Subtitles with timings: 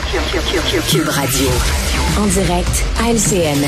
[0.00, 1.48] Cube Radio.
[2.18, 3.66] En direct à LCN.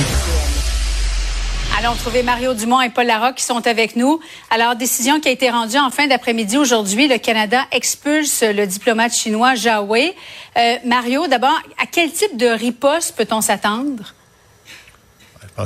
[1.77, 4.21] Allons trouver Mario Dumont et Paul Larocque qui sont avec nous.
[4.51, 7.09] Alors, décision qui a été rendue en fin d'après-midi aujourd'hui.
[7.09, 10.15] Le Canada expulse le diplomate chinois Zhao Wei.
[10.57, 14.15] Euh, Mario, d'abord, à quel type de riposte peut-on s'attendre?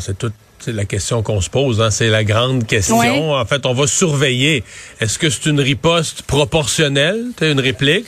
[0.00, 1.90] c'est toute c'est la question qu'on se pose, hein.
[1.90, 3.34] c'est la grande question.
[3.34, 4.64] En fait, on va surveiller.
[4.98, 8.06] Est-ce que c'est une riposte proportionnelle, une réplique,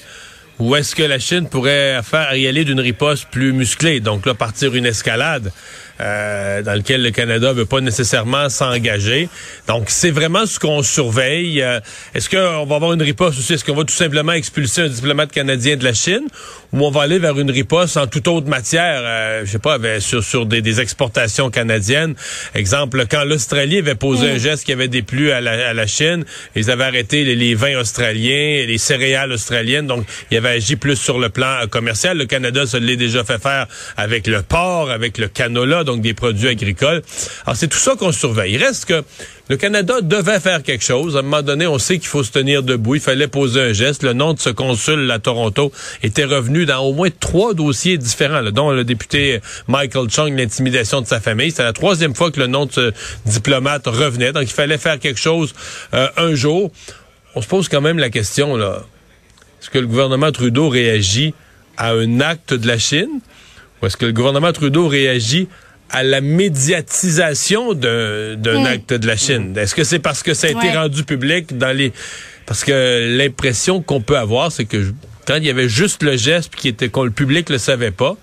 [0.59, 4.35] ou est-ce que la Chine pourrait faire y aller d'une riposte plus musclée, donc là
[4.35, 5.53] partir une escalade?
[5.99, 9.31] Euh, dans lequel le Canada veut pas nécessairement s'engager.
[9.67, 11.63] Donc, c'est vraiment ce qu'on surveille.
[11.63, 11.81] Euh,
[12.14, 13.55] est-ce qu'on va avoir une riposte aussi?
[13.55, 16.27] Est-ce qu'on va tout simplement expulser un diplomate canadien de la Chine?
[16.75, 19.79] Ou on va aller vers une riposte en toute autre matière, euh, je sais pas,
[20.00, 22.14] sur, sur des, des, exportations canadiennes?
[22.55, 24.39] Exemple, quand l'Australie avait posé un mm.
[24.39, 27.79] geste qui avait déplu à la, à la Chine, ils avaient arrêté les, les, vins
[27.79, 32.19] australiens, les céréales australiennes, donc il avait agi plus sur le plan commercial.
[32.19, 36.12] Le Canada se l'est déjà fait faire avec le porc, avec le canola, donc des
[36.12, 37.02] produits agricoles.
[37.46, 38.52] Alors, c'est tout ça qu'on surveille.
[38.54, 39.02] Il reste que
[39.48, 41.16] le Canada devait faire quelque chose.
[41.16, 42.96] À un moment donné, on sait qu'il faut se tenir debout.
[42.96, 44.02] Il fallait poser un geste.
[44.02, 48.42] Le nom de ce consul à Toronto était revenu dans au moins trois dossiers différents,
[48.50, 51.52] dont le député Michael Chung, l'intimidation de sa famille.
[51.52, 52.92] C'est la troisième fois que le nom de ce
[53.24, 54.32] diplomate revenait.
[54.32, 55.54] Donc, il fallait faire quelque chose
[55.94, 56.70] euh, un jour.
[57.34, 58.82] On se pose quand même la question, là.
[59.60, 61.34] Est-ce que le gouvernement Trudeau réagit
[61.76, 63.20] à un acte de la Chine?
[63.82, 65.48] Ou est-ce que le gouvernement Trudeau réagit
[65.90, 68.66] à la médiatisation d'un mm.
[68.66, 69.56] acte de la Chine.
[69.56, 71.92] Est-ce que c'est parce que ça a été rendu public dans les...
[72.46, 74.92] Parce que l'impression qu'on peut avoir, c'est que
[75.26, 78.16] quand il y avait juste le geste puis était le public le savait pas,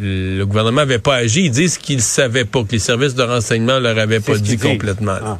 [0.00, 1.46] le gouvernement n'avait pas agi.
[1.46, 5.16] Ils disent qu'ils savaient pas, que les services de renseignement leur avaient pas dit complètement.
[5.22, 5.38] Ah.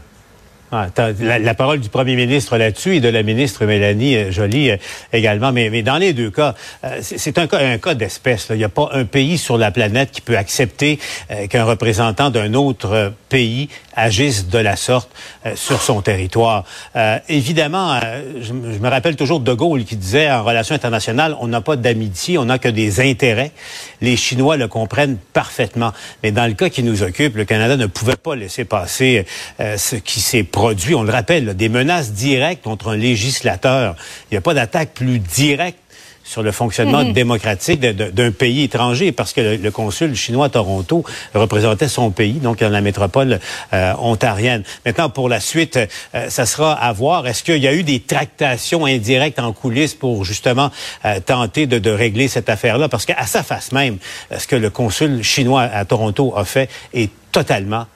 [0.73, 0.89] Ah,
[1.21, 4.77] la, parole du premier ministre là-dessus et de la ministre Mélanie euh, Joly euh,
[5.13, 5.53] également.
[5.53, 8.49] Mais, mais, dans les deux cas, euh, c'est un cas, un cas d'espèce.
[8.51, 10.99] Il n'y a pas un pays sur la planète qui peut accepter
[11.51, 15.11] qu'un représentant d'un autre pays agisse de la sorte
[15.55, 16.65] sur son territoire.
[17.29, 17.99] évidemment,
[18.41, 22.39] je, me rappelle toujours de Gaulle qui disait en relations internationales, on n'a pas d'amitié,
[22.39, 23.53] on n'a que des intérêts.
[24.01, 25.93] Les Chinois le comprennent parfaitement.
[26.23, 29.27] Mais dans le cas qui nous occupe, le Canada ne pouvait pas laisser passer
[29.59, 33.97] ce qui s'est produit on le rappelle, des menaces directes contre un législateur.
[34.31, 35.79] Il n'y a pas d'attaque plus directe
[36.23, 37.13] sur le fonctionnement mhm.
[37.13, 41.05] démocratique d'un pays étranger, parce que le, consul chinois à Toronto
[41.35, 43.41] représentait son pays, donc dans la métropole
[43.73, 44.63] euh, ontarienne.
[44.87, 47.27] Maintenant, pour la suite, euh, ça sera à voir.
[47.27, 50.71] Est-ce qu'il y a eu des tractations indirectes en coulisses pour justement
[51.05, 52.89] euh, tenter de, de, régler cette affaire-là?
[52.89, 53.99] Parce qu'à sa face même,
[54.39, 57.87] ce que le consul chinois à Toronto a fait est totalement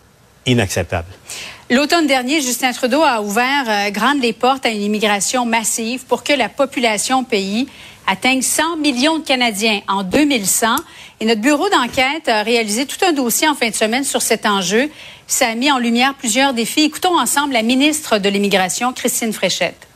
[1.70, 6.24] L'automne dernier, Justin Trudeau a ouvert euh, grandes les portes à une immigration massive pour
[6.24, 7.68] que la population pays
[8.06, 10.76] atteigne 100 millions de Canadiens en 2100.
[11.20, 14.46] Et notre bureau d'enquête a réalisé tout un dossier en fin de semaine sur cet
[14.46, 14.90] enjeu.
[15.26, 16.84] Ça a mis en lumière plusieurs défis.
[16.84, 19.87] Écoutons ensemble la ministre de l'Immigration, Christine Fréchette.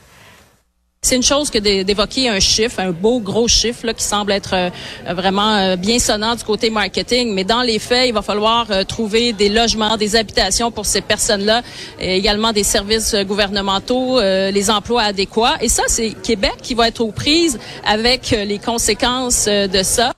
[1.04, 4.54] C'est une chose que d'évoquer un chiffre, un beau gros chiffre là, qui semble être
[4.54, 4.70] euh,
[5.12, 8.84] vraiment euh, bien sonnant du côté marketing, mais dans les faits, il va falloir euh,
[8.84, 11.62] trouver des logements, des habitations pour ces personnes-là,
[11.98, 15.56] également des services gouvernementaux, les emplois adéquats.
[15.60, 20.12] Et ça, c'est Québec qui va être aux prises avec les conséquences de ça.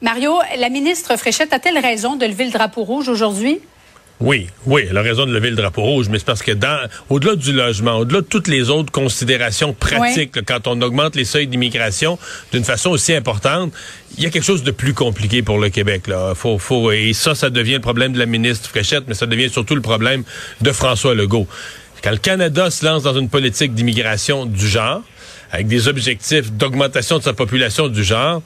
[0.00, 3.60] Mario, la ministre Fréchette a-t-elle raison de lever le drapeau rouge aujourd'hui?
[4.20, 6.88] Oui, oui, elle a raison de lever le drapeau rouge, mais c'est parce que dans,
[7.08, 11.46] au-delà du logement, au-delà de toutes les autres considérations pratiques, quand on augmente les seuils
[11.46, 12.18] d'immigration
[12.52, 13.72] d'une façon aussi importante,
[14.18, 16.06] il y a quelque chose de plus compliqué pour le Québec.
[16.06, 16.34] Là.
[16.34, 19.48] Faut, faut, et ça, ça devient le problème de la ministre Fréchette, mais ça devient
[19.48, 20.22] surtout le problème
[20.60, 21.46] de François Legault.
[22.04, 25.00] Quand le Canada se lance dans une politique d'immigration du genre,
[25.50, 28.42] avec des objectifs d'augmentation de sa population du genre,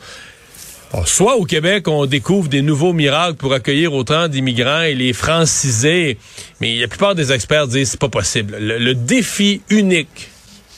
[1.06, 6.18] soit au Québec, on découvre des nouveaux miracles pour accueillir autant d'immigrants et les franciser,
[6.60, 8.56] mais la plupart des experts disent que c'est pas possible.
[8.58, 10.30] Le, défi unique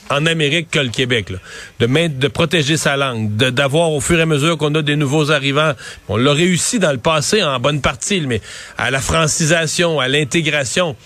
[0.09, 1.32] en Amérique que le Québec,
[1.81, 5.30] de, de protéger sa langue, d'avoir au fur et à mesure qu'on a des nouveaux
[5.30, 5.72] arrivants.
[6.09, 8.41] On l'a réussi dans le passé en bonne partie, mais
[8.78, 10.97] à la francisation, à l'intégration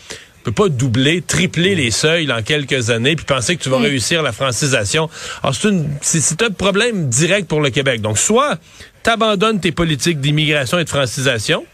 [0.42, 3.82] peut pas doubler, tripler les seuils dans quelques années puis penser que tu vas mm.
[3.82, 5.08] réussir la francisation.
[5.42, 5.54] Alors
[6.00, 8.00] c'est un problème direct pour le Québec.
[8.00, 8.58] Donc soit
[9.02, 11.64] tu abandonnes tes politiques d'immigration et de francisation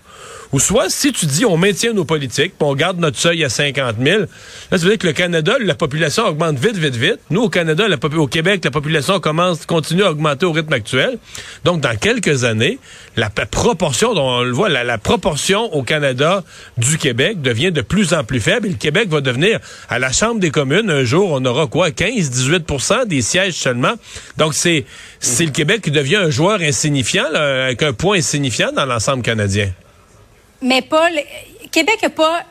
[0.53, 3.97] Ou soit, si tu dis on maintient nos politiques, on garde notre seuil à 50
[4.03, 4.27] 000, là,
[4.71, 7.19] ça veut dire que le Canada, la population augmente vite, vite, vite.
[7.31, 11.19] Nous, au Canada, au Québec, la population commence, continue à augmenter au rythme actuel.
[11.65, 12.79] Donc, dans quelques années,
[13.17, 16.45] la, proportion, dont on le voit, la, la, proportion au Canada
[16.79, 18.67] du Québec devient de plus en plus faible.
[18.67, 21.91] Et le Québec va devenir, à la Chambre des communes, un jour, on aura quoi,
[21.91, 23.95] 15-18% des sièges seulement.
[24.37, 24.85] Donc, c'est
[25.19, 29.71] c'est le Québec qui devient un joueur insignifiant, avec un point insignifiant dans l'ensemble canadien.
[30.63, 31.13] Mais Paul,
[31.71, 32.45] Québec n'a pas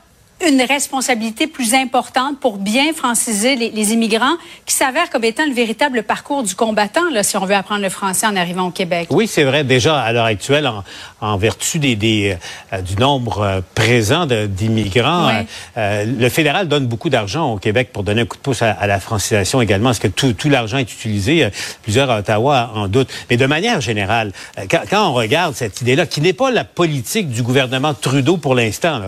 [0.45, 4.35] une responsabilité plus importante pour bien franciser les, immigrants
[4.65, 7.89] qui s'avèrent comme étant le véritable parcours du combattant, là, si on veut apprendre le
[7.89, 9.07] français en arrivant au Québec.
[9.11, 9.63] Oui, c'est vrai.
[9.63, 10.69] Déjà, à l'heure actuelle,
[11.21, 12.37] en, vertu des,
[12.73, 15.31] euh, du nombre euh, présent d'immigrants,
[15.77, 18.87] euh, le fédéral donne beaucoup d'argent au Québec pour donner un coup de pouce à,
[18.87, 19.91] la francisation également.
[19.91, 21.49] Est-ce que tout, tout l'argent est utilisé?
[21.83, 23.09] Plusieurs à Ottawa en doute.
[23.29, 24.31] Mais de manière générale,
[24.69, 28.55] quand, quand on regarde cette idée-là, qui n'est pas la politique du gouvernement Trudeau pour
[28.55, 29.01] l'instant,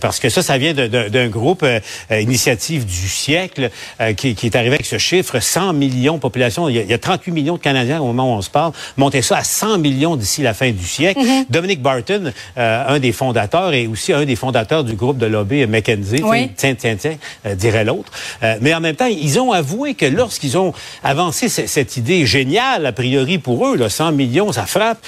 [0.00, 3.70] parce que ça, ça vient d'un groupe euh, euh, Initiative du siècle
[4.00, 6.68] euh, qui, qui, est arrivé avec ce chiffre, 100 millions de population.
[6.68, 8.72] Il y, a, 38 millions de Canadiens au moment où on se parle.
[8.96, 11.20] Monter ça à 100 millions d'ici la fin du siècle.
[11.20, 11.46] Mm-hmm.
[11.50, 16.22] Dominic Barton, un des fondateurs et aussi un des fondateurs du groupe de lobby McKenzie,
[16.56, 17.16] tiens, tiens, tiens,
[17.54, 18.12] dirait l'autre.
[18.60, 20.72] mais en même temps, ils ont avoué que lorsqu'ils ont
[21.02, 24.98] avancé cette idée géniale, a priori pour eux, là, 100 millions, ça frappe,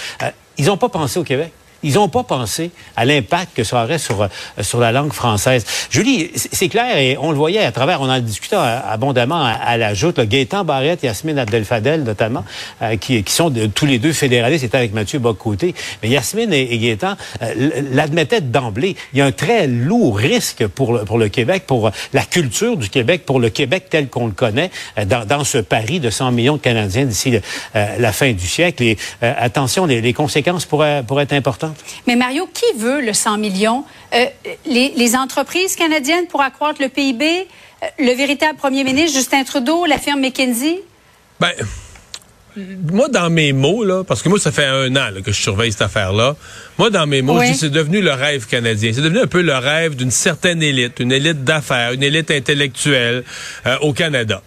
[0.57, 1.53] ils n'ont pas pensé au Québec.
[1.85, 4.29] Ils n'ont pas pensé à l'impact que ça aurait sur, euh,
[4.63, 5.65] sur la langue française.
[5.91, 9.95] Julie, c'est clair, et on le voyait à travers, on en discutait abondamment à, la
[9.95, 12.45] joute, Gaétan Barrette, Yasmine Abdel-Fadel notamment,
[12.83, 15.75] euh, qui, qui, sont tous les deux fédéralistes, c'était avec Mathieu Bocoté.
[16.03, 18.97] Mais Yasmine et, et Gaétan euh, l'admettaient d'emblée.
[19.13, 22.77] Il y a un très lourd risque pour le, pour le Québec, pour la culture
[22.77, 24.71] du Québec, pour le Québec tel qu'on le connaît,
[25.07, 27.39] dans, dans, ce pari de 100 millions de Canadiens d'ici
[27.75, 28.83] la fin du siècle.
[28.83, 31.68] Et attention, les, les conséquences pourraient, pourraient être importantes.
[32.07, 33.85] Mais Mario, qui veut le 100 millions?
[34.15, 34.27] Euh,
[34.67, 37.25] les, entreprises canadiennes pour accroître le PIB?
[37.83, 40.81] Euh, le véritable premier ministre, Justin Trudeau, la firme McKinsey?
[41.41, 41.53] Ben,
[42.93, 45.73] moi, dans mes mots, là, parce que moi, ça fait un an que je surveille
[45.73, 46.37] cette affaire-là,
[46.79, 48.93] moi, dans mes mots, je dis c'est devenu le rêve canadien.
[48.95, 53.25] C'est devenu un peu le rêve d'une certaine élite, une élite d'affaires, une élite intellectuelle
[53.67, 54.43] euh, au Canada.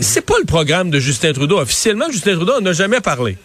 [0.00, 1.58] C'est pas le programme de Justin Trudeau.
[1.58, 3.36] Officiellement, Justin Trudeau n'a jamais parlé.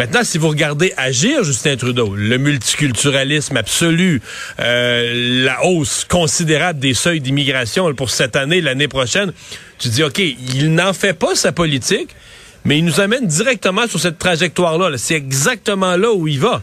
[0.00, 4.22] Maintenant, si vous regardez agir Justin Trudeau, le multiculturalisme absolu,
[4.58, 9.34] euh, la hausse considérable des seuils d'immigration pour cette année, l'année prochaine,
[9.78, 12.16] tu dis, OK, il n'en fait pas sa politique,
[12.64, 14.96] mais il nous amène directement sur cette trajectoire-là.
[14.96, 16.62] c'est exactement là où il va.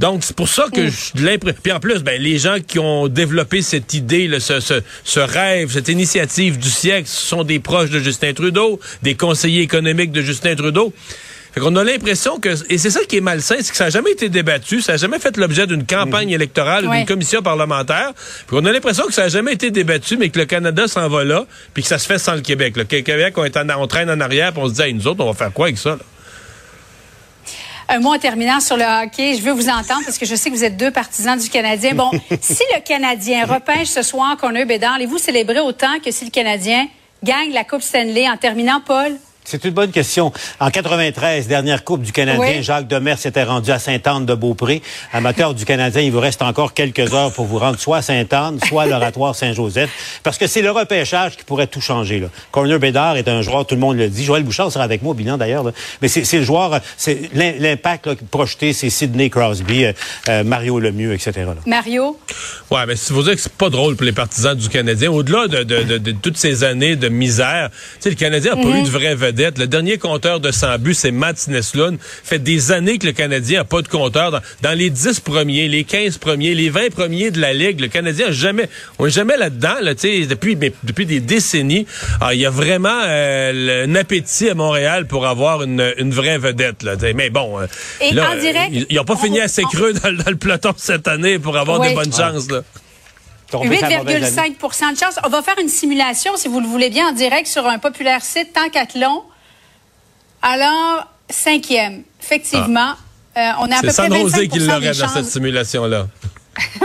[0.00, 0.92] Donc, c'est pour ça que mm.
[1.14, 1.60] je l'impression.
[1.62, 5.70] Puis en plus, ben, les gens qui ont développé cette idée, ce, ce, ce, rêve,
[5.70, 10.22] cette initiative du siècle, ce sont des proches de Justin Trudeau, des conseillers économiques de
[10.22, 10.92] Justin Trudeau.
[11.56, 13.90] Fait qu'on a l'impression que, et c'est ça qui est malsain, c'est que ça n'a
[13.90, 16.34] jamais été débattu, ça n'a jamais fait l'objet d'une campagne mhm.
[16.34, 18.12] électorale ou d'une commission parlementaire.
[18.46, 21.08] Puis on a l'impression que ça n'a jamais été débattu, mais que le Canada s'en
[21.08, 22.76] va là, puis que ça se fait sans le Québec.
[22.76, 25.24] Le Québec, on, est en, on traîne en arrière, puis on se dit, nous autres,
[25.24, 25.96] on va faire quoi avec ça?
[27.88, 29.36] Un mot en terminant sur le hockey.
[29.38, 31.94] Je veux vous entendre parce que je sais que vous êtes deux partisans du Canadien.
[31.94, 32.10] Bon,
[32.42, 36.26] si le Canadien repêche ce soir qu'on a eu Bédard, allez-vous célébrer autant que si
[36.26, 36.86] le Canadien
[37.24, 39.16] gagne la Coupe Stanley en terminant, Paul?
[39.46, 40.32] C'est une bonne question.
[40.58, 44.82] En 93, dernière Coupe du Canadien, Jacques Demers s'était rendu à Sainte-Anne-de-Beaupré.
[45.12, 48.58] Amateur du Canadien, il vous reste encore quelques heures pour vous rendre soit à Sainte-Anne,
[48.66, 50.18] soit à l'Oratoire Saint-Joseph.
[50.24, 52.18] Parce que c'est le repêchage qui pourrait tout changer.
[52.18, 52.26] Là.
[52.50, 54.24] Corner Bédard est un joueur, tout le monde le dit.
[54.24, 55.62] Joël Bouchard sera avec moi au bilan d'ailleurs.
[56.02, 59.92] Mais c'est le joueur, c'est l'impact projeté, c'est Sidney Crosby, euh,
[60.28, 61.46] euh, Mario Lemieux, etc.
[61.66, 62.18] Mario?
[62.72, 65.46] Ouais, mais si vous dire que c'est pas drôle pour les partisans du Canadien, au-delà
[65.46, 67.70] de, de, de, toutes ces années de misère,
[68.04, 68.78] le Canadien n'a pas mhm.
[68.78, 71.98] eu de vraie vedette le dernier compteur de 100 buts, c'est Mats Neslund.
[72.00, 74.40] fait des années que le Canadien n'a pas de compteur.
[74.62, 78.26] Dans, les 10 premiers, les 15 premiers, les 20 premiers de la Ligue, le Canadien
[78.26, 78.68] n'a jamais,
[78.98, 81.86] on est jamais là-dedans, là, depuis, depuis des décennies.
[82.20, 86.38] Ah, il y a vraiment euh, un appétit à Montréal pour avoir une, une vraie
[86.38, 86.82] vedette.
[86.82, 87.66] Là, mais bon, euh,
[88.00, 91.56] Et en direct, ils n'ont pas fini assez creux dans, le peloton cette année pour
[91.56, 92.50] avoir des bonnes chances.
[92.50, 92.62] Là.
[93.52, 95.18] 8,5% de chance.
[95.24, 98.22] On va faire une simulation, si vous le voulez bien, en direct sur un populaire
[98.22, 99.22] site Tancathlon.
[100.48, 102.92] Alors, cinquième, effectivement,
[103.36, 106.06] euh, on a à peu près 25 qu'il l'aurait dans cette simulation-là.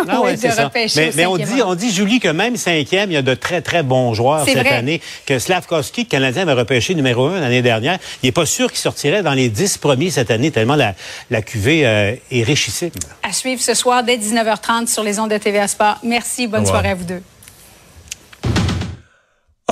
[0.09, 0.71] Ah ouais, c'est ça.
[1.15, 3.83] Mais, on dit, on dit, Julie, que même cinquième, il y a de très, très
[3.83, 4.99] bons joueurs cette année.
[5.25, 8.79] Que Slavkovski, le Canadien avait repêché numéro un l'année dernière, il n'est pas sûr qu'il
[8.79, 10.95] sortirait dans les dix premiers cette année, tellement la,
[11.29, 12.89] la cuvée euh, est richissime.
[13.23, 15.99] À suivre ce soir dès 19h30 sur les ondes de TVA Sport.
[16.03, 16.47] Merci.
[16.47, 17.21] Bonne soirée à vous deux.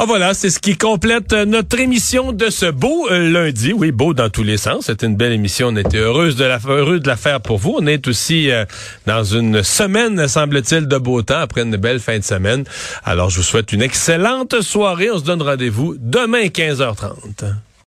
[0.02, 3.74] Ah voilà, c'est ce qui complète notre émission de ce beau euh, lundi.
[3.74, 4.86] Oui, beau dans tous les sens.
[4.86, 5.68] C'était une belle émission.
[5.68, 7.76] On était heureuse de la, heureux de la faire pour vous.
[7.78, 8.64] On est aussi euh,
[9.08, 12.64] dans une semaine, semble-t-il, de beau temps après une belle fin de semaine.
[13.04, 15.12] Alors, je vous souhaite une excellente soirée.
[15.12, 17.56] On se donne rendez-vous demain 15h30.